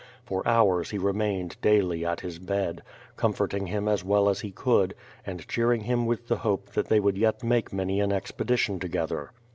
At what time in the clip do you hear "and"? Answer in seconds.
5.27-5.47